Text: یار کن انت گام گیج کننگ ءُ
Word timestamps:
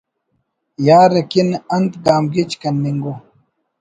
یار 0.87 1.11
کن 1.31 1.49
انت 1.75 1.93
گام 2.05 2.23
گیج 2.33 2.51
کننگ 2.61 3.03
ءُ 3.11 3.13